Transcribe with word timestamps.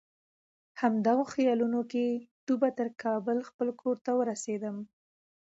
همدغو 0.81 1.23
خیالونو 1.33 1.81
کې 1.91 2.05
ډوبه 2.45 2.69
تر 2.79 2.87
کابل 3.03 3.37
خپل 3.49 3.67
کور 3.81 3.95
ته 4.05 4.11
ورسېدم. 4.19 4.77